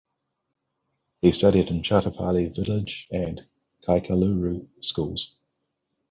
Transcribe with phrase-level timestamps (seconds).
[1.21, 3.45] He studied in Choutapally village and
[3.87, 5.35] Kaikaluru schools.